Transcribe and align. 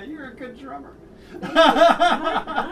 You're 0.06 0.28
a 0.28 0.34
good 0.36 0.58
drummer. 0.60 0.92